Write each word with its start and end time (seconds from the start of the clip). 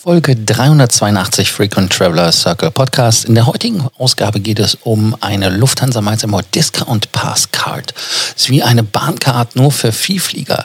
Folge 0.00 0.36
382 0.36 1.50
Frequent 1.50 1.92
Traveler 1.92 2.30
Circle 2.30 2.70
Podcast. 2.70 3.24
In 3.24 3.34
der 3.34 3.46
heutigen 3.46 3.84
Ausgabe 3.98 4.38
geht 4.38 4.60
es 4.60 4.78
um 4.84 5.16
eine 5.20 5.48
Lufthansa 5.48 6.00
Miles 6.00 6.24
More 6.24 6.44
Discount 6.54 7.10
Pass 7.10 7.50
Card. 7.50 7.92
Es 7.96 8.42
ist 8.42 8.50
wie 8.50 8.62
eine 8.62 8.84
Bahncard 8.84 9.56
nur 9.56 9.72
für 9.72 9.90
Vielflieger. 9.90 10.64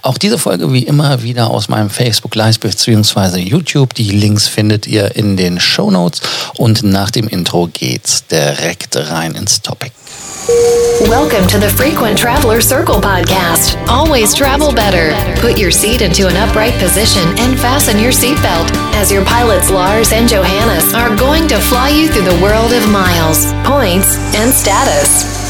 Auch 0.00 0.16
diese 0.16 0.38
Folge 0.38 0.72
wie 0.72 0.84
immer 0.84 1.22
wieder 1.22 1.50
aus 1.50 1.68
meinem 1.68 1.90
Facebook 1.90 2.34
Live 2.34 2.58
bzw. 2.58 3.40
YouTube. 3.40 3.92
Die 3.92 4.12
Links 4.12 4.48
findet 4.48 4.86
ihr 4.86 5.14
in 5.14 5.36
den 5.36 5.60
Show 5.60 5.90
Notes 5.90 6.22
und 6.56 6.82
nach 6.82 7.10
dem 7.10 7.28
Intro 7.28 7.68
geht's 7.70 8.26
direkt 8.28 8.96
rein 8.96 9.34
ins 9.34 9.60
Topic. 9.60 9.92
Welcome 11.08 11.46
to 11.48 11.58
the 11.58 11.68
Frequent 11.68 12.18
Traveler 12.18 12.60
Circle 12.60 13.00
podcast. 13.00 13.76
Always 13.88 14.34
travel 14.34 14.72
better. 14.72 15.12
Put 15.40 15.58
your 15.58 15.70
seat 15.70 16.02
into 16.02 16.26
an 16.26 16.36
upright 16.36 16.74
position 16.80 17.22
and 17.38 17.58
fasten 17.58 17.98
your 17.98 18.10
seatbelt 18.12 18.69
as 18.94 19.10
your 19.10 19.24
pilots 19.24 19.70
Lars 19.70 20.12
and 20.12 20.28
Johannes 20.28 20.94
are 20.94 21.14
going 21.16 21.48
to 21.48 21.58
fly 21.58 21.88
you 21.88 22.08
through 22.08 22.24
the 22.24 22.42
world 22.42 22.72
of 22.72 22.88
miles, 22.90 23.52
points, 23.64 24.16
and 24.34 24.52
status. 24.52 25.40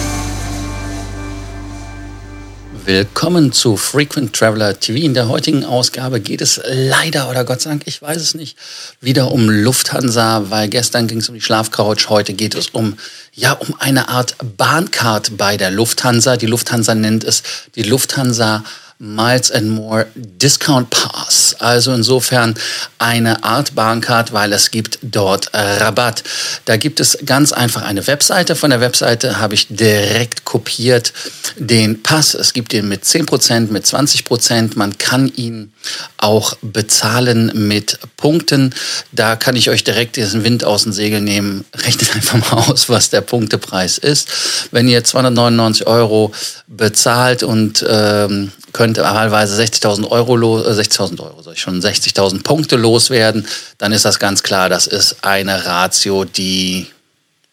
Willkommen 2.86 3.52
zu 3.52 3.76
Frequent 3.76 4.32
Traveler 4.32 4.80
TV. 4.80 5.04
In 5.04 5.14
der 5.14 5.28
heutigen 5.28 5.64
Ausgabe 5.64 6.18
geht 6.18 6.40
es 6.40 6.60
leider 6.64 7.30
oder 7.30 7.44
Gott 7.44 7.60
sei 7.60 7.70
Dank, 7.70 7.82
ich 7.84 8.02
weiß 8.02 8.16
es 8.16 8.34
nicht, 8.34 8.56
wieder 9.00 9.30
um 9.30 9.48
Lufthansa, 9.48 10.46
weil 10.48 10.68
gestern 10.68 11.06
ging 11.06 11.18
es 11.18 11.28
um 11.28 11.36
die 11.36 11.40
Schlafcouch, 11.40 12.08
heute 12.08 12.32
geht 12.32 12.54
es 12.54 12.70
um 12.70 12.96
ja 13.32 13.52
um 13.52 13.74
eine 13.78 14.08
Art 14.08 14.34
Bahncard 14.56 15.36
bei 15.36 15.56
der 15.56 15.70
Lufthansa. 15.70 16.36
Die 16.36 16.46
Lufthansa 16.46 16.94
nennt 16.94 17.22
es 17.22 17.42
die 17.76 17.82
Lufthansa 17.84 18.64
Miles 19.00 19.50
and 19.50 19.70
More 19.70 20.06
Discount 20.14 20.90
Pass. 20.90 21.56
Also 21.58 21.92
insofern 21.92 22.54
eine 22.98 23.42
Art 23.42 23.74
Bahncard, 23.74 24.34
weil 24.34 24.52
es 24.52 24.70
gibt 24.70 24.98
dort 25.00 25.50
Rabatt. 25.54 26.22
Da 26.66 26.76
gibt 26.76 27.00
es 27.00 27.16
ganz 27.24 27.52
einfach 27.52 27.80
eine 27.82 28.06
Webseite. 28.06 28.54
Von 28.54 28.70
der 28.70 28.82
Webseite 28.82 29.38
habe 29.38 29.54
ich 29.54 29.68
direkt 29.68 30.44
kopiert 30.44 31.14
den 31.56 32.02
Pass. 32.02 32.34
Es 32.34 32.52
gibt 32.52 32.74
ihn 32.74 32.88
mit 32.88 33.04
10%, 33.04 33.70
mit 33.72 33.86
20%. 33.86 34.72
Man 34.76 34.98
kann 34.98 35.32
ihn 35.34 35.72
auch 36.18 36.56
bezahlen 36.60 37.52
mit 37.54 37.98
Punkten. 38.18 38.74
Da 39.12 39.36
kann 39.36 39.56
ich 39.56 39.70
euch 39.70 39.82
direkt 39.82 40.16
diesen 40.16 40.44
Wind 40.44 40.62
aus 40.62 40.82
den 40.82 40.92
Segeln 40.92 41.24
nehmen. 41.24 41.64
Rechnet 41.74 42.14
einfach 42.14 42.52
mal 42.52 42.64
aus, 42.70 42.90
was 42.90 43.08
der 43.08 43.22
Punktepreis 43.22 43.96
ist. 43.96 44.28
Wenn 44.72 44.88
ihr 44.88 45.02
299 45.04 45.86
Euro 45.86 46.32
bezahlt 46.66 47.42
und 47.42 47.82
ähm, 47.88 48.52
könnte 48.72 49.02
wahlweise 49.02 49.60
60.000 49.60 50.08
Euro 50.10 50.36
los, 50.36 50.66
äh, 50.66 50.80
60.000 50.80 51.20
Euro, 51.20 51.42
soll 51.42 51.54
ich 51.54 51.60
schon 51.60 51.80
60.000 51.80 52.42
Punkte 52.42 52.76
loswerden, 52.76 53.46
dann 53.78 53.92
ist 53.92 54.04
das 54.04 54.18
ganz 54.18 54.42
klar, 54.42 54.68
das 54.68 54.86
ist 54.86 55.16
eine 55.22 55.64
Ratio, 55.64 56.24
die 56.24 56.86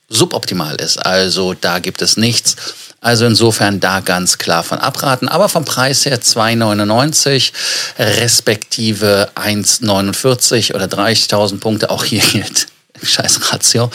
suboptimal 0.10 0.76
ist. 0.76 0.98
Also 0.98 1.54
da 1.54 1.80
gibt 1.80 2.02
es 2.02 2.18
nichts. 2.18 2.56
Also 3.02 3.26
insofern 3.26 3.80
da 3.80 4.00
ganz 4.00 4.38
klar 4.38 4.64
von 4.64 4.80
abraten. 4.80 5.28
Aber 5.28 5.50
vom 5.50 5.66
Preis 5.66 6.06
her 6.06 6.20
2,99 6.22 7.52
respektive 8.00 9.30
1,49 9.36 10.73
oder 10.73 10.86
30.000 10.86 11.60
Punkte. 11.60 11.90
Auch 11.90 12.04
hier 12.04 12.22
gilt 12.22 12.68
scheiß 13.04 13.52
Ratio, 13.52 13.92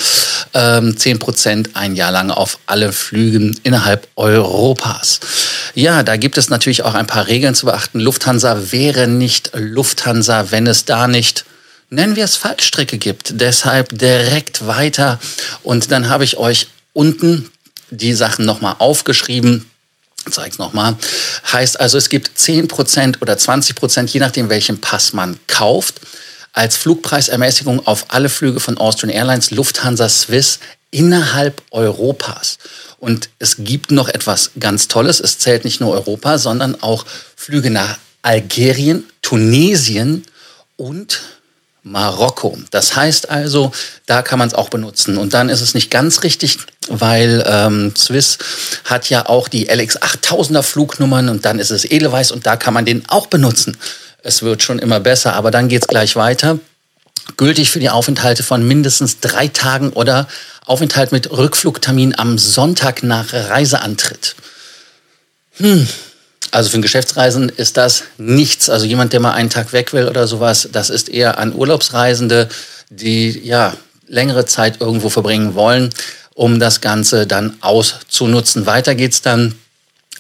ähm, 0.54 0.96
10% 0.96 1.70
ein 1.74 1.94
Jahr 1.94 2.12
lang 2.12 2.30
auf 2.30 2.58
alle 2.66 2.92
Flügen 2.92 3.58
innerhalb 3.62 4.08
Europas. 4.16 5.20
Ja, 5.74 6.02
da 6.02 6.16
gibt 6.16 6.38
es 6.38 6.50
natürlich 6.50 6.82
auch 6.82 6.94
ein 6.94 7.06
paar 7.06 7.26
Regeln 7.26 7.54
zu 7.54 7.66
beachten. 7.66 8.00
Lufthansa 8.00 8.72
wäre 8.72 9.08
nicht 9.08 9.52
Lufthansa, 9.54 10.50
wenn 10.50 10.66
es 10.66 10.84
da 10.84 11.08
nicht 11.08 11.44
nennen 11.92 12.16
wir 12.16 12.24
es 12.24 12.36
Fallstrecke 12.36 12.98
gibt. 12.98 13.40
Deshalb 13.40 13.96
direkt 13.96 14.66
weiter. 14.66 15.20
Und 15.62 15.92
dann 15.92 16.08
habe 16.08 16.24
ich 16.24 16.38
euch 16.38 16.68
unten 16.92 17.50
die 17.90 18.14
Sachen 18.14 18.44
nochmal 18.46 18.76
aufgeschrieben. 18.78 19.70
Zeig's 20.30 20.58
nochmal. 20.58 20.96
Heißt 21.52 21.78
also, 21.78 21.98
es 21.98 22.08
gibt 22.08 22.30
10% 22.38 23.20
oder 23.20 23.34
20%, 23.34 24.08
je 24.08 24.20
nachdem, 24.20 24.48
welchen 24.48 24.80
Pass 24.80 25.12
man 25.12 25.38
kauft 25.46 26.00
als 26.52 26.76
Flugpreisermäßigung 26.76 27.86
auf 27.86 28.06
alle 28.08 28.28
Flüge 28.28 28.60
von 28.60 28.78
Austrian 28.78 29.14
Airlines, 29.14 29.50
Lufthansa, 29.50 30.08
Swiss 30.08 30.58
innerhalb 30.90 31.62
Europas. 31.70 32.58
Und 32.98 33.30
es 33.38 33.56
gibt 33.58 33.90
noch 33.90 34.08
etwas 34.08 34.52
ganz 34.60 34.86
Tolles. 34.88 35.18
Es 35.18 35.38
zählt 35.38 35.64
nicht 35.64 35.80
nur 35.80 35.92
Europa, 35.92 36.38
sondern 36.38 36.80
auch 36.82 37.04
Flüge 37.34 37.70
nach 37.70 37.98
Algerien, 38.20 39.04
Tunesien 39.22 40.24
und 40.76 41.22
Marokko. 41.82 42.56
Das 42.70 42.94
heißt 42.94 43.30
also, 43.30 43.72
da 44.06 44.22
kann 44.22 44.38
man 44.38 44.46
es 44.46 44.54
auch 44.54 44.68
benutzen. 44.68 45.16
Und 45.18 45.34
dann 45.34 45.48
ist 45.48 45.62
es 45.62 45.74
nicht 45.74 45.90
ganz 45.90 46.22
richtig, 46.22 46.58
weil 46.88 47.42
ähm, 47.46 47.92
Swiss 47.96 48.38
hat 48.84 49.10
ja 49.10 49.26
auch 49.26 49.48
die 49.48 49.64
LX 49.64 50.00
8000er 50.00 50.62
Flugnummern 50.62 51.28
und 51.28 51.44
dann 51.44 51.58
ist 51.58 51.70
es 51.70 51.84
Edelweiss 51.84 52.30
und 52.30 52.46
da 52.46 52.56
kann 52.56 52.74
man 52.74 52.84
den 52.84 53.08
auch 53.08 53.26
benutzen 53.26 53.76
es 54.22 54.42
wird 54.42 54.62
schon 54.62 54.78
immer 54.78 55.00
besser, 55.00 55.34
aber 55.34 55.50
dann 55.50 55.68
geht 55.68 55.82
es 55.82 55.88
gleich 55.88 56.16
weiter. 56.16 56.58
Gültig 57.36 57.70
für 57.70 57.80
die 57.80 57.90
Aufenthalte 57.90 58.42
von 58.42 58.66
mindestens 58.66 59.20
drei 59.20 59.48
Tagen 59.48 59.90
oder 59.90 60.28
Aufenthalt 60.66 61.12
mit 61.12 61.30
Rückflugtermin 61.30 62.18
am 62.18 62.38
Sonntag 62.38 63.02
nach 63.02 63.32
Reiseantritt. 63.32 64.36
Hm. 65.58 65.86
Also 66.50 66.70
für 66.70 66.80
Geschäftsreisen 66.80 67.48
ist 67.48 67.76
das 67.76 68.04
nichts. 68.18 68.68
Also 68.68 68.86
jemand, 68.86 69.12
der 69.12 69.20
mal 69.20 69.32
einen 69.32 69.50
Tag 69.50 69.72
weg 69.72 69.92
will 69.92 70.08
oder 70.08 70.26
sowas, 70.26 70.68
das 70.70 70.90
ist 70.90 71.08
eher 71.08 71.38
an 71.38 71.54
Urlaubsreisende, 71.54 72.48
die 72.90 73.40
ja 73.44 73.74
längere 74.06 74.44
Zeit 74.44 74.80
irgendwo 74.80 75.08
verbringen 75.08 75.54
wollen, 75.54 75.90
um 76.34 76.60
das 76.60 76.80
Ganze 76.80 77.26
dann 77.26 77.56
auszunutzen. 77.60 78.66
Weiter 78.66 78.94
geht's 78.94 79.22
dann 79.22 79.54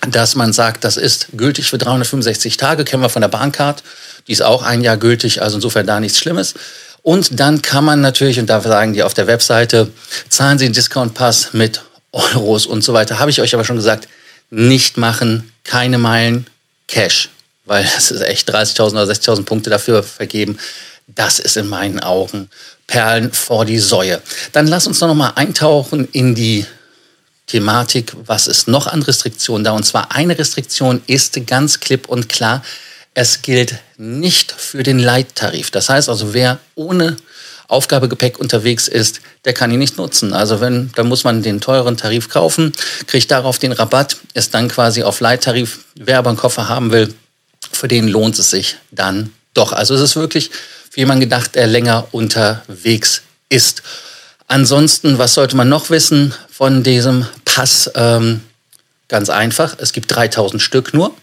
dass 0.08 0.34
man 0.34 0.52
sagt, 0.52 0.84
das 0.84 0.96
ist 0.96 1.28
gültig 1.36 1.70
für 1.70 1.78
365 1.78 2.56
Tage, 2.56 2.84
kennen 2.84 3.02
wir 3.02 3.08
von 3.08 3.22
der 3.22 3.28
Bahncard. 3.28 3.82
Die 4.26 4.32
ist 4.32 4.42
auch 4.42 4.62
ein 4.62 4.82
Jahr 4.82 4.96
gültig, 4.96 5.42
also 5.42 5.56
insofern 5.56 5.86
da 5.86 6.00
nichts 6.00 6.18
Schlimmes. 6.18 6.54
Und 7.02 7.40
dann 7.40 7.62
kann 7.62 7.84
man 7.84 8.00
natürlich, 8.00 8.38
und 8.38 8.46
da 8.46 8.60
sagen 8.60 8.92
die 8.92 9.02
auf 9.02 9.14
der 9.14 9.26
Webseite, 9.26 9.90
zahlen 10.28 10.58
Sie 10.58 10.66
einen 10.66 10.74
Discount-Pass 10.74 11.52
mit 11.52 11.82
Euros 12.12 12.66
und 12.66 12.82
so 12.82 12.92
weiter. 12.92 13.18
Habe 13.18 13.30
ich 13.30 13.40
euch 13.40 13.54
aber 13.54 13.64
schon 13.64 13.76
gesagt, 13.76 14.08
nicht 14.50 14.96
machen, 14.96 15.52
keine 15.64 15.98
Meilen, 15.98 16.46
Cash. 16.86 17.30
Weil 17.64 17.84
es 17.96 18.10
ist 18.10 18.20
echt 18.20 18.52
30.000 18.52 18.92
oder 18.92 19.04
60.000 19.04 19.44
Punkte 19.44 19.70
dafür 19.70 20.02
vergeben. 20.02 20.58
Das 21.08 21.38
ist 21.38 21.56
in 21.56 21.68
meinen 21.68 22.00
Augen 22.00 22.48
Perlen 22.86 23.32
vor 23.32 23.64
die 23.64 23.78
Säue. 23.78 24.20
Dann 24.52 24.66
lass 24.66 24.86
uns 24.86 25.00
noch 25.00 25.14
mal 25.14 25.32
eintauchen 25.34 26.08
in 26.12 26.34
die 26.34 26.66
Thematik, 27.52 28.14
was 28.24 28.46
ist 28.46 28.66
noch 28.66 28.86
an 28.86 29.02
Restriktionen 29.02 29.62
da? 29.62 29.72
Und 29.72 29.84
zwar 29.84 30.10
eine 30.12 30.38
Restriktion 30.38 31.02
ist 31.06 31.38
ganz 31.46 31.80
klipp 31.80 32.08
und 32.08 32.30
klar, 32.30 32.64
es 33.12 33.42
gilt 33.42 33.74
nicht 33.98 34.52
für 34.52 34.82
den 34.82 34.98
Leittarif. 34.98 35.70
Das 35.70 35.90
heißt 35.90 36.08
also, 36.08 36.32
wer 36.32 36.60
ohne 36.76 37.18
Aufgabegepäck 37.68 38.38
unterwegs 38.38 38.88
ist, 38.88 39.20
der 39.44 39.52
kann 39.52 39.70
ihn 39.70 39.80
nicht 39.80 39.98
nutzen. 39.98 40.32
Also 40.32 40.62
wenn, 40.62 40.92
dann 40.94 41.08
muss 41.08 41.24
man 41.24 41.42
den 41.42 41.60
teuren 41.60 41.98
Tarif 41.98 42.30
kaufen, 42.30 42.72
kriegt 43.06 43.30
darauf 43.30 43.58
den 43.58 43.72
Rabatt, 43.72 44.16
ist 44.32 44.54
dann 44.54 44.68
quasi 44.68 45.02
auf 45.02 45.20
Leittarif. 45.20 45.80
Wer 45.94 46.20
aber 46.20 46.30
einen 46.30 46.38
Koffer 46.38 46.70
haben 46.70 46.90
will, 46.90 47.12
für 47.70 47.86
den 47.86 48.08
lohnt 48.08 48.38
es 48.38 48.48
sich 48.48 48.76
dann 48.90 49.30
doch. 49.52 49.74
Also 49.74 49.94
es 49.94 50.00
ist 50.00 50.16
wirklich 50.16 50.50
für 50.88 51.00
jemanden 51.00 51.20
gedacht, 51.20 51.54
der 51.54 51.66
länger 51.66 52.08
unterwegs 52.12 53.20
ist. 53.50 53.82
Ansonsten, 54.52 55.16
was 55.16 55.32
sollte 55.32 55.56
man 55.56 55.70
noch 55.70 55.88
wissen 55.88 56.34
von 56.50 56.82
diesem 56.82 57.26
Pass? 57.54 57.90
Ähm, 57.94 58.40
ganz 59.08 59.28
einfach, 59.28 59.76
es 59.78 59.92
gibt 59.92 60.14
3000 60.14 60.62
Stück 60.62 60.94
nur. 60.94 61.14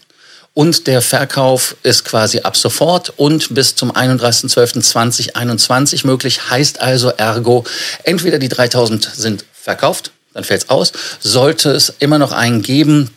Und 0.54 0.86
der 0.86 1.02
Verkauf 1.02 1.74
ist 1.82 2.04
quasi 2.04 2.38
ab 2.40 2.56
sofort 2.56 3.12
und 3.16 3.52
bis 3.54 3.74
zum 3.74 3.90
31.12.2021 3.92 6.06
möglich. 6.06 6.50
Heißt 6.50 6.80
also 6.80 7.10
ergo, 7.10 7.64
entweder 8.04 8.38
die 8.38 8.48
3000 8.48 9.10
sind 9.12 9.44
verkauft, 9.52 10.12
dann 10.34 10.44
fällt 10.44 10.62
es 10.62 10.70
aus. 10.70 10.92
Sollte 11.20 11.72
es 11.72 11.92
immer 11.98 12.18
noch 12.18 12.30
einen 12.32 12.62
geben 12.62 13.10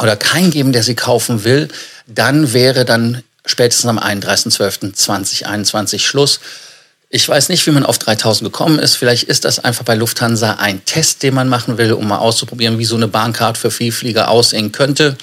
oder 0.00 0.16
keinen 0.16 0.52
geben, 0.52 0.72
der 0.72 0.84
sie 0.84 0.94
kaufen 0.94 1.44
will, 1.44 1.68
dann 2.06 2.52
wäre 2.52 2.84
dann 2.84 3.22
spätestens 3.46 3.88
am 3.88 3.98
31.12.2021 3.98 6.00
Schluss. 6.00 6.40
Ich 7.14 7.28
weiß 7.28 7.48
nicht, 7.48 7.64
wie 7.64 7.70
man 7.70 7.86
auf 7.86 8.00
3000 8.00 8.50
gekommen 8.50 8.80
ist. 8.80 8.96
Vielleicht 8.96 9.22
ist 9.22 9.44
das 9.44 9.60
einfach 9.60 9.84
bei 9.84 9.94
Lufthansa 9.94 10.54
ein 10.54 10.84
Test, 10.84 11.22
den 11.22 11.32
man 11.32 11.48
machen 11.48 11.78
will, 11.78 11.92
um 11.92 12.08
mal 12.08 12.18
auszuprobieren, 12.18 12.80
wie 12.80 12.84
so 12.84 12.96
eine 12.96 13.06
Bahncard 13.06 13.56
für 13.56 13.70
Vielflieger 13.70 14.28
aussehen 14.28 14.72
könnte. 14.72 15.16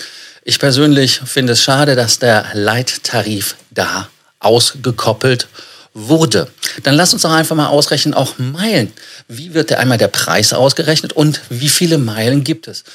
Ich 0.46 0.58
persönlich 0.58 1.20
finde 1.26 1.52
es 1.52 1.62
schade, 1.62 1.98
dass 1.98 2.18
der 2.18 2.46
Leittarif 2.54 3.58
da 3.72 4.08
ausgekoppelt 4.40 5.50
wurde. 5.94 6.48
Dann 6.84 6.96
lass 6.96 7.12
uns 7.12 7.24
doch 7.24 7.34
einfach 7.34 7.58
mal 7.58 7.68
ausrechnen, 7.68 8.14
auch 8.14 8.38
Meilen. 8.38 8.94
Wie 9.28 9.54
wird 9.54 9.70
der 9.70 9.82
einmal 9.82 9.98
der 9.98 10.08
Preis 10.08 10.54
ausgerechnet 10.54 11.12
und 11.12 11.42
wie 11.50 11.68
viele 11.68 11.98
Meilen 11.98 12.46
gibt 12.46 12.70
es? 12.70 12.86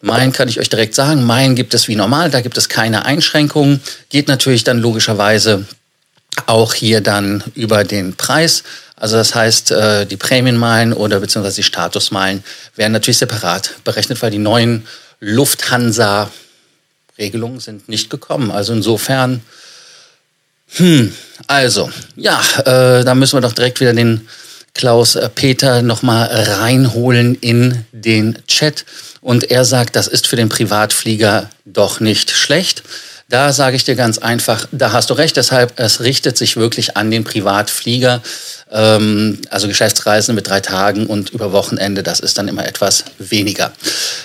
Meilen 0.00 0.32
kann 0.32 0.48
ich 0.48 0.60
euch 0.60 0.70
direkt 0.70 0.94
sagen. 0.94 1.24
Meilen 1.24 1.56
gibt 1.56 1.74
es 1.74 1.88
wie 1.88 1.96
normal, 1.96 2.30
da 2.30 2.40
gibt 2.40 2.56
es 2.56 2.70
keine 2.70 3.04
Einschränkungen. 3.04 3.82
Geht 4.08 4.28
natürlich 4.28 4.64
dann 4.64 4.78
logischerweise 4.78 5.66
auch 6.46 6.74
hier 6.74 7.00
dann 7.00 7.42
über 7.54 7.84
den 7.84 8.14
Preis. 8.14 8.62
Also 8.96 9.16
das 9.16 9.34
heißt, 9.34 9.70
äh, 9.72 10.06
die 10.06 10.16
Prämienmeilen 10.16 10.92
oder 10.92 11.20
beziehungsweise 11.20 11.56
die 11.56 11.62
Statusmeilen 11.62 12.44
werden 12.76 12.92
natürlich 12.92 13.18
separat 13.18 13.74
berechnet, 13.84 14.22
weil 14.22 14.30
die 14.30 14.38
neuen 14.38 14.86
Lufthansa-Regelungen 15.20 17.60
sind 17.60 17.88
nicht 17.88 18.10
gekommen. 18.10 18.50
Also 18.50 18.72
insofern, 18.72 19.42
hm, 20.76 21.14
also, 21.46 21.90
ja, 22.16 22.40
äh, 22.60 23.04
da 23.04 23.14
müssen 23.14 23.36
wir 23.36 23.42
doch 23.42 23.52
direkt 23.52 23.80
wieder 23.80 23.92
den 23.92 24.26
Klaus 24.74 25.16
Peter 25.34 25.82
nochmal 25.82 26.28
reinholen 26.30 27.34
in 27.36 27.84
den 27.92 28.38
Chat. 28.46 28.84
Und 29.22 29.50
er 29.50 29.64
sagt, 29.64 29.96
das 29.96 30.06
ist 30.06 30.26
für 30.26 30.36
den 30.36 30.50
Privatflieger 30.50 31.48
doch 31.64 32.00
nicht 32.00 32.30
schlecht. 32.30 32.82
Da 33.28 33.52
sage 33.52 33.74
ich 33.74 33.82
dir 33.82 33.96
ganz 33.96 34.18
einfach, 34.18 34.68
da 34.70 34.92
hast 34.92 35.10
du 35.10 35.14
recht, 35.14 35.36
deshalb, 35.36 35.80
es 35.80 36.00
richtet 36.00 36.38
sich 36.38 36.56
wirklich 36.56 36.96
an 36.96 37.10
den 37.10 37.24
Privatflieger. 37.24 38.22
Ähm, 38.70 39.40
also 39.50 39.66
Geschäftsreisen 39.66 40.36
mit 40.36 40.46
drei 40.46 40.60
Tagen 40.60 41.06
und 41.06 41.30
über 41.30 41.50
Wochenende, 41.50 42.04
das 42.04 42.20
ist 42.20 42.38
dann 42.38 42.46
immer 42.46 42.66
etwas 42.66 43.04
weniger. 43.18 43.72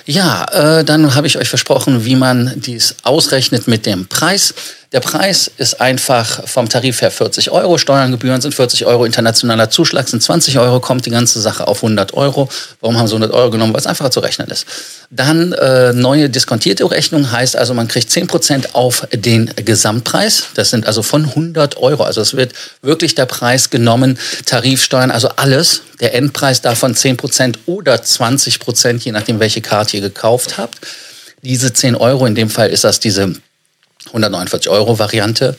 Ja, 0.05 0.45
äh, 0.79 0.83
dann 0.83 1.15
habe 1.15 1.25
ich 1.25 1.37
euch 1.39 1.49
versprochen, 1.49 2.05
wie 2.05 2.15
man 2.15 2.53
dies 2.55 2.95
ausrechnet 3.01 3.67
mit 3.67 3.87
dem 3.87 4.05
Preis. 4.05 4.53
Der 4.91 4.99
Preis 4.99 5.49
ist 5.55 5.79
einfach 5.79 6.45
vom 6.49 6.67
Tarif 6.67 6.99
her 7.01 7.11
40 7.11 7.49
Euro. 7.51 7.77
Steuern, 7.77 8.11
Gebühren 8.11 8.41
sind 8.41 8.53
40 8.53 8.85
Euro. 8.85 9.05
Internationaler 9.05 9.69
Zuschlag 9.69 10.09
sind 10.09 10.21
20 10.21 10.59
Euro. 10.59 10.81
Kommt 10.81 11.05
die 11.05 11.11
ganze 11.11 11.39
Sache 11.39 11.65
auf 11.65 11.77
100 11.77 12.13
Euro. 12.13 12.49
Warum 12.81 12.97
haben 12.97 13.07
sie 13.07 13.13
100 13.13 13.31
Euro 13.31 13.51
genommen? 13.51 13.71
Weil 13.71 13.79
es 13.79 13.87
einfacher 13.87 14.11
zu 14.11 14.19
rechnen 14.19 14.49
ist. 14.49 14.65
Dann 15.09 15.53
äh, 15.53 15.93
neue 15.93 16.29
diskontierte 16.29 16.91
Rechnung 16.91 17.31
heißt 17.31 17.55
also, 17.55 17.73
man 17.73 17.87
kriegt 17.87 18.11
10 18.11 18.27
Prozent 18.27 18.75
auf 18.75 19.07
den 19.13 19.49
Gesamtpreis. 19.55 20.47
Das 20.55 20.71
sind 20.71 20.85
also 20.85 21.03
von 21.03 21.23
100 21.23 21.77
Euro. 21.77 22.03
Also 22.03 22.19
es 22.19 22.35
wird 22.35 22.51
wirklich 22.81 23.15
der 23.15 23.27
Preis 23.27 23.69
genommen. 23.69 24.19
Tarifsteuern, 24.45 25.09
also 25.09 25.29
alles. 25.37 25.83
Der 26.01 26.15
Endpreis 26.15 26.59
davon 26.59 26.95
10 26.95 27.15
Prozent 27.15 27.59
oder 27.65 28.03
20 28.03 28.59
Prozent, 28.59 29.05
je 29.05 29.13
nachdem, 29.13 29.39
welche 29.39 29.61
Karte 29.61 29.95
ihr 29.95 30.01
gekauft 30.01 30.57
habt. 30.57 30.79
Diese 31.43 31.71
10 31.71 31.95
Euro, 31.95 32.25
in 32.25 32.35
dem 32.35 32.49
Fall 32.49 32.69
ist 32.69 32.83
das 32.83 32.99
diese 32.99 33.35
149 34.07 34.69
Euro 34.69 34.99
Variante. 34.99 35.57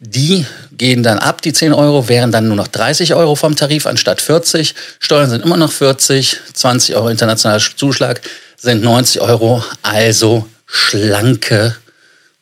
Die 0.00 0.44
gehen 0.72 1.02
dann 1.02 1.18
ab, 1.18 1.40
die 1.40 1.52
10 1.52 1.72
Euro, 1.72 2.08
wären 2.08 2.32
dann 2.32 2.48
nur 2.48 2.56
noch 2.56 2.68
30 2.68 3.14
Euro 3.14 3.36
vom 3.36 3.56
Tarif 3.56 3.86
anstatt 3.86 4.20
40. 4.20 4.74
Steuern 4.98 5.30
sind 5.30 5.44
immer 5.44 5.56
noch 5.56 5.72
40, 5.72 6.38
20 6.52 6.96
Euro 6.96 7.08
internationaler 7.08 7.62
Zuschlag 7.76 8.20
sind 8.56 8.82
90 8.82 9.20
Euro, 9.20 9.62
also 9.82 10.48
schlanke 10.66 11.76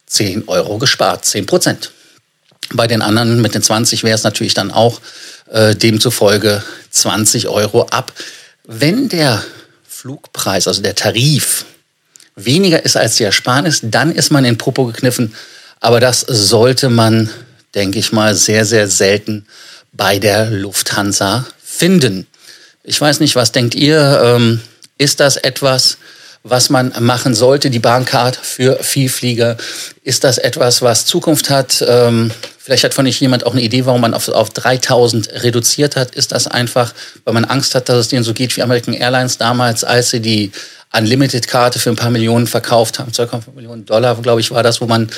10 0.06 0.48
Euro 0.48 0.78
gespart, 0.78 1.24
10 1.24 1.46
Prozent. 1.46 1.90
Bei 2.72 2.86
den 2.86 3.02
anderen 3.02 3.40
mit 3.42 3.54
den 3.54 3.62
20 3.62 4.04
wäre 4.04 4.14
es 4.14 4.22
natürlich 4.22 4.54
dann 4.54 4.70
auch 4.70 5.00
äh, 5.50 5.74
demzufolge 5.74 6.62
20 6.90 7.48
Euro 7.48 7.86
ab. 7.86 8.12
Wenn 8.64 9.08
der 9.08 9.42
Flugpreis, 9.86 10.68
also 10.68 10.80
der 10.80 10.94
Tarif, 10.94 11.64
weniger 12.36 12.84
ist 12.84 12.96
als 12.96 13.16
die 13.16 13.24
Ersparnis, 13.24 13.80
dann 13.82 14.12
ist 14.12 14.30
man 14.30 14.44
in 14.44 14.58
Popo 14.58 14.86
gekniffen. 14.86 15.34
Aber 15.80 16.00
das 16.00 16.20
sollte 16.20 16.88
man, 16.88 17.30
denke 17.74 17.98
ich 17.98 18.12
mal, 18.12 18.34
sehr, 18.34 18.64
sehr 18.64 18.88
selten 18.88 19.46
bei 19.92 20.18
der 20.18 20.50
Lufthansa 20.50 21.46
finden. 21.62 22.26
Ich 22.84 23.00
weiß 23.00 23.20
nicht, 23.20 23.36
was 23.36 23.52
denkt 23.52 23.74
ihr? 23.74 24.20
Ähm, 24.24 24.60
ist 24.98 25.20
das 25.20 25.36
etwas, 25.36 25.98
was 26.44 26.70
man 26.70 26.92
machen 26.98 27.34
sollte, 27.34 27.70
die 27.70 27.78
Bahncard 27.78 28.36
für 28.36 28.82
Vielflieger? 28.82 29.56
Ist 30.02 30.24
das 30.24 30.38
etwas, 30.38 30.82
was 30.82 31.06
Zukunft 31.06 31.50
hat? 31.50 31.84
Ähm, 31.86 32.30
vielleicht 32.58 32.84
hat 32.84 32.94
von 32.94 33.06
euch 33.06 33.20
jemand 33.20 33.46
auch 33.46 33.52
eine 33.52 33.62
Idee, 33.62 33.86
warum 33.86 34.00
man 34.00 34.14
auf, 34.14 34.28
auf 34.28 34.50
3000 34.50 35.42
reduziert 35.42 35.96
hat. 35.96 36.14
Ist 36.14 36.32
das 36.32 36.48
einfach, 36.48 36.92
weil 37.24 37.34
man 37.34 37.44
Angst 37.44 37.74
hat, 37.74 37.88
dass 37.88 37.98
es 37.98 38.08
denen 38.08 38.24
so 38.24 38.34
geht 38.34 38.56
wie 38.56 38.62
American 38.62 38.94
Airlines 38.94 39.38
damals, 39.38 39.84
als 39.84 40.10
sie 40.10 40.20
die 40.20 40.50
Unlimited-Karte 40.92 41.78
für 41.78 41.90
ein 41.90 41.96
paar 41.96 42.10
Millionen 42.10 42.46
verkauft 42.46 42.98
haben. 42.98 43.12
2,5 43.12 43.54
Millionen 43.54 43.86
Dollar, 43.86 44.14
glaube 44.16 44.40
ich, 44.40 44.50
war 44.50 44.62
das, 44.62 44.80
wo 44.80 44.86
man 44.86 45.08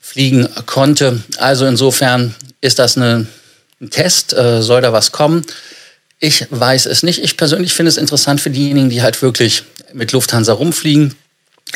fliegen 0.00 0.48
konnte. 0.66 1.22
Also 1.38 1.64
insofern 1.66 2.34
ist 2.60 2.78
das 2.78 2.96
eine, 2.96 3.26
ein 3.80 3.90
Test. 3.90 4.32
Äh, 4.34 4.62
soll 4.62 4.82
da 4.82 4.92
was 4.92 5.12
kommen? 5.12 5.44
Ich 6.18 6.46
weiß 6.50 6.86
es 6.86 7.02
nicht. 7.02 7.22
Ich 7.22 7.36
persönlich 7.36 7.72
finde 7.72 7.88
es 7.88 7.96
interessant 7.96 8.40
für 8.40 8.50
diejenigen, 8.50 8.90
die 8.90 9.02
halt 9.02 9.22
wirklich 9.22 9.64
mit 9.92 10.12
Lufthansa 10.12 10.52
rumfliegen, 10.52 11.14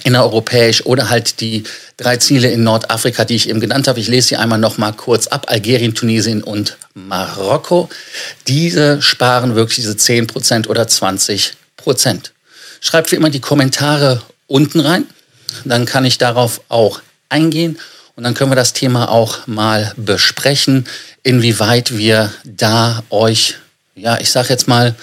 innereuropäisch 0.04 0.84
oder 0.84 1.08
halt 1.08 1.40
die 1.40 1.64
drei 1.96 2.16
Ziele 2.18 2.50
in 2.50 2.62
Nordafrika, 2.62 3.24
die 3.24 3.36
ich 3.36 3.48
eben 3.48 3.60
genannt 3.60 3.88
habe. 3.88 4.00
Ich 4.00 4.08
lese 4.08 4.28
sie 4.28 4.36
einmal 4.36 4.58
noch 4.58 4.78
mal 4.78 4.92
kurz 4.92 5.26
ab. 5.26 5.46
Algerien, 5.48 5.94
Tunesien 5.94 6.42
und 6.42 6.76
Marokko. 6.94 7.88
Diese 8.46 9.00
sparen 9.02 9.54
wirklich 9.54 9.76
diese 9.76 9.96
10 9.96 10.26
Prozent 10.26 10.68
oder 10.68 10.86
20 10.86 11.54
Prozent. 11.76 12.32
Schreibt 12.80 13.12
wie 13.12 13.16
immer 13.16 13.30
die 13.30 13.40
Kommentare 13.40 14.22
unten 14.46 14.80
rein. 14.80 15.06
Dann 15.64 15.86
kann 15.86 16.04
ich 16.04 16.18
darauf 16.18 16.60
auch 16.68 17.00
eingehen 17.28 17.78
und 18.16 18.24
dann 18.24 18.34
können 18.34 18.50
wir 18.50 18.56
das 18.56 18.72
Thema 18.72 19.10
auch 19.10 19.46
mal 19.46 19.92
besprechen, 19.96 20.86
inwieweit 21.22 21.96
wir 21.96 22.32
da 22.44 23.02
euch, 23.10 23.56
ja, 23.94 24.18
ich 24.18 24.30
sage 24.30 24.48
jetzt 24.48 24.68
mal, 24.68 24.94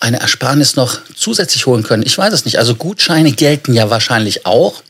eine 0.00 0.20
Ersparnis 0.20 0.76
noch 0.76 0.98
zusätzlich 1.14 1.64
holen 1.66 1.82
können. 1.82 2.02
Ich 2.04 2.16
weiß 2.18 2.32
es 2.34 2.44
nicht. 2.44 2.58
Also 2.58 2.74
Gutscheine 2.74 3.32
gelten 3.32 3.72
ja 3.72 3.88
wahrscheinlich 3.88 4.44
auch. 4.44 4.82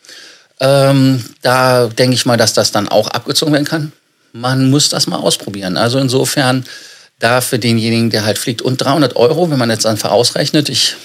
Ähm, 0.59 1.25
da 1.43 1.87
denke 1.87 2.15
ich 2.15 2.27
mal, 2.27 2.37
dass 2.37 2.55
das 2.55 2.73
dann 2.73 2.89
auch 2.89 3.09
abgezogen 3.09 3.53
werden 3.53 3.67
kann. 3.67 3.93
Man 4.33 4.69
muss 4.69 4.89
das 4.89 5.07
mal 5.07 5.19
ausprobieren. 5.19 5.77
Also 5.77 5.99
insofern 5.99 6.65
da 7.21 7.41
für 7.41 7.61
denjenigen, 7.61 8.11
der 8.11 8.25
halt 8.25 8.39
fliegt, 8.39 8.63
und 8.63 8.79
300 8.79 9.15
Euro, 9.17 9.51
wenn 9.51 9.59
man 9.59 9.71
jetzt 9.71 9.87
einfach 9.87 10.11
ausrechnet. 10.11 10.69
Ich 10.69 10.97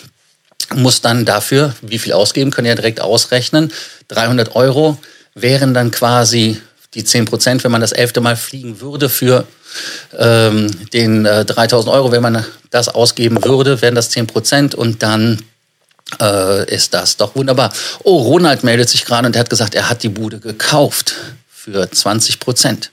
muss 0.75 1.01
dann 1.01 1.25
dafür, 1.25 1.75
wie 1.81 1.99
viel 1.99 2.13
ausgeben, 2.13 2.51
können 2.51 2.67
ja 2.67 2.75
direkt 2.75 3.01
ausrechnen. 3.01 3.71
300 4.09 4.55
Euro 4.55 4.97
wären 5.33 5.73
dann 5.73 5.91
quasi 5.91 6.61
die 6.93 7.03
10 7.03 7.25
Prozent, 7.25 7.63
wenn 7.63 7.71
man 7.71 7.81
das 7.81 7.93
elfte 7.93 8.21
Mal 8.21 8.35
fliegen 8.35 8.81
würde 8.81 9.09
für 9.09 9.47
ähm, 10.17 10.69
den 10.91 11.25
äh, 11.25 11.45
3000 11.45 11.93
Euro, 11.93 12.11
wenn 12.11 12.21
man 12.21 12.45
das 12.69 12.89
ausgeben 12.89 13.43
würde, 13.43 13.81
wären 13.81 13.95
das 13.95 14.09
10 14.09 14.27
Prozent 14.27 14.75
und 14.75 15.01
dann 15.01 15.41
äh, 16.19 16.69
ist 16.73 16.93
das 16.93 17.15
doch 17.17 17.35
wunderbar. 17.35 17.71
Oh, 18.03 18.21
Ronald 18.23 18.63
meldet 18.63 18.89
sich 18.89 19.05
gerade 19.05 19.27
und 19.27 19.35
er 19.35 19.41
hat 19.41 19.49
gesagt, 19.49 19.75
er 19.75 19.89
hat 19.89 20.03
die 20.03 20.09
Bude 20.09 20.39
gekauft 20.39 21.15
für 21.49 21.89
20 21.89 22.39
Prozent. 22.39 22.91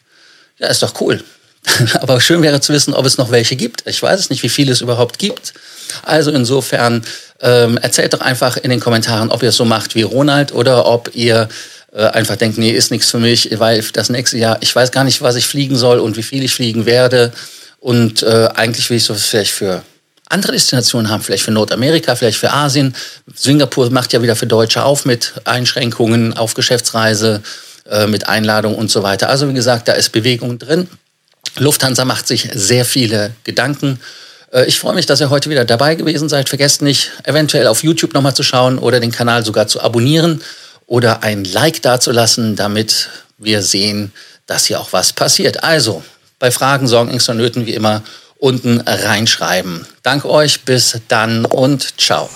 Ja, 0.59 0.69
ist 0.69 0.83
doch 0.83 1.01
cool. 1.01 1.23
Aber 2.01 2.21
schön 2.21 2.43
wäre 2.43 2.61
zu 2.61 2.73
wissen, 2.73 2.95
ob 2.95 3.07
es 3.07 3.19
noch 3.19 3.31
welche 3.31 3.57
gibt. 3.57 3.83
Ich 3.87 4.03
weiß 4.03 4.19
es 4.19 4.31
nicht, 4.31 4.43
wie 4.43 4.49
viele 4.49 4.73
es 4.73 4.81
überhaupt 4.81 5.19
gibt. 5.19 5.55
Also 6.03 6.31
insofern 6.31 7.05
ähm, 7.41 7.79
erzählt 7.79 8.15
doch 8.15 8.21
einfach 8.21 8.57
in 8.57 8.71
den 8.71 8.81
Kommentaren, 8.81 9.31
ob 9.31 9.43
ihr 9.43 9.51
es 9.51 9.57
so 9.57 9.65
macht 9.65 9.95
wie 9.95 10.03
Ronald 10.03 10.53
oder 10.53 10.87
ob 10.87 11.11
ihr 11.15 11.49
äh, 11.93 12.05
einfach 12.05 12.37
denkt, 12.37 12.59
nee, 12.59 12.71
ist 12.71 12.91
nichts 12.91 13.11
für 13.11 13.19
mich, 13.19 13.59
weil 13.59 13.83
das 13.93 14.11
nächste 14.11 14.39
Jahr, 14.39 14.59
ich 14.61 14.75
weiß 14.75 14.91
gar 14.93 15.05
nicht, 15.05 15.23
was 15.23 15.37
ich 15.37 15.47
fliegen 15.47 15.77
soll 15.77 15.99
und 15.99 16.17
wie 16.17 16.23
viel 16.23 16.43
ich 16.43 16.55
fliegen 16.55 16.87
werde. 16.87 17.33
Und 17.81 18.23
äh, 18.23 18.49
eigentlich 18.55 18.91
will 18.91 18.97
ich 18.97 19.05
so 19.05 19.15
vielleicht 19.15 19.53
für 19.53 19.83
andere 20.29 20.53
Destinationen 20.53 21.11
haben, 21.11 21.23
vielleicht 21.23 21.45
für 21.45 21.53
Nordamerika, 21.53 22.15
vielleicht 22.15 22.39
für 22.39 22.53
Asien. 22.53 22.95
Singapur 23.35 23.91
macht 23.91 24.13
ja 24.13 24.23
wieder 24.23 24.37
für 24.37 24.47
Deutsche 24.47 24.83
auf 24.83 25.05
mit 25.05 25.33
Einschränkungen 25.45 26.37
auf 26.37 26.55
Geschäftsreise, 26.55 27.43
äh, 27.89 28.07
mit 28.07 28.29
Einladung 28.29 28.75
und 28.75 28.91
so 28.91 29.03
weiter. 29.03 29.31
Also 29.31 29.49
wie 29.49 29.55
gesagt, 29.55 29.89
da 29.89 29.93
ist 29.93 30.11
Bewegung 30.11 30.59
drin. 30.59 30.89
Lufthansa 31.59 32.05
macht 32.05 32.27
sich 32.27 32.49
sehr 32.53 32.85
viele 32.85 33.33
Gedanken 33.45 34.01
äh, 34.53 34.65
ich 34.67 34.79
freue 34.79 34.95
mich, 34.95 35.07
dass 35.07 35.21
ihr 35.21 35.31
heute 35.31 35.51
wieder 35.51 35.65
dabei 35.65 35.95
gewesen 35.95 36.29
seid. 36.29 36.49
Vergesst 36.49 36.83
nicht, 36.83 37.13
eventuell 37.25 37.67
auf 37.67 37.83
YouTube 37.83 38.15
nochmal 38.15 38.35
zu 38.35 38.43
schauen 38.43 38.79
oder 38.79 39.01
den 39.01 39.11
Kanal 39.11 39.45
sogar 39.45 39.67
zu 39.67 39.81
abonnieren 39.81 40.43
oder 40.87 41.23
ein 41.23 41.45
Like 41.45 41.83
dazulassen, 41.83 42.57
damit 42.57 43.09
wir 43.39 43.63
sehen, 43.63 44.13
dass 44.47 44.67
hier 44.67 44.81
auch 44.81 44.93
was 44.93 45.13
passiert. 45.13 45.63
Also, 45.63 46.03
bei 46.39 46.51
Fragen, 46.51 46.87
Sorgen, 46.87 47.11
Ängsten 47.11 47.37
und 47.37 47.43
Nöten 47.43 47.67
wie 47.67 47.75
immer 47.75 48.03
unten 48.39 48.81
reinschreiben. 48.81 49.87
Danke 50.03 50.31
euch, 50.31 50.63
bis 50.63 51.01
dann 51.09 51.45
und 51.45 52.01
ciao. 52.01 52.31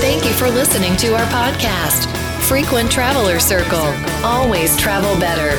Thank 0.00 0.24
you 0.24 0.32
for 0.32 0.48
listening 0.50 0.96
to 0.98 1.08
our 1.08 1.26
podcast. 1.26 2.08
Frequent 2.42 2.92
Traveler 2.92 3.40
Circle. 3.40 3.92
Always 4.22 4.76
travel 4.76 5.16
better. 5.16 5.58